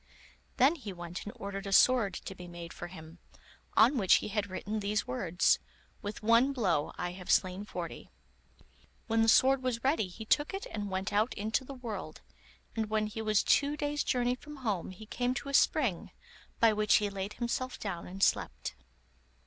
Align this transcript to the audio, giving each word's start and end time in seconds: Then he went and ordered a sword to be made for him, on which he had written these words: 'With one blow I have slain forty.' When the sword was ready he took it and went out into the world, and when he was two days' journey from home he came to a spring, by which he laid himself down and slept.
Then 0.57 0.77
he 0.77 0.91
went 0.91 1.25
and 1.25 1.33
ordered 1.35 1.67
a 1.67 1.71
sword 1.71 2.15
to 2.15 2.33
be 2.33 2.47
made 2.47 2.73
for 2.73 2.87
him, 2.87 3.19
on 3.77 3.99
which 3.99 4.15
he 4.15 4.29
had 4.29 4.49
written 4.49 4.79
these 4.79 5.05
words: 5.05 5.59
'With 6.01 6.23
one 6.23 6.53
blow 6.53 6.91
I 6.97 7.11
have 7.11 7.29
slain 7.29 7.65
forty.' 7.65 8.09
When 9.05 9.21
the 9.21 9.29
sword 9.29 9.61
was 9.61 9.83
ready 9.83 10.07
he 10.07 10.25
took 10.25 10.55
it 10.55 10.65
and 10.71 10.89
went 10.89 11.13
out 11.13 11.35
into 11.35 11.63
the 11.63 11.75
world, 11.75 12.21
and 12.75 12.89
when 12.89 13.05
he 13.05 13.21
was 13.21 13.43
two 13.43 13.77
days' 13.77 14.03
journey 14.03 14.33
from 14.33 14.55
home 14.65 14.89
he 14.89 15.05
came 15.05 15.35
to 15.35 15.49
a 15.49 15.53
spring, 15.53 16.09
by 16.59 16.73
which 16.73 16.95
he 16.95 17.07
laid 17.11 17.33
himself 17.33 17.77
down 17.79 18.07
and 18.07 18.23
slept. 18.23 18.73